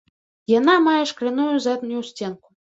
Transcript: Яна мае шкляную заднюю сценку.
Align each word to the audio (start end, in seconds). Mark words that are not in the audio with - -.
Яна 0.53 0.77
мае 0.87 0.97
шкляную 1.13 1.53
заднюю 1.69 2.01
сценку. 2.13 2.47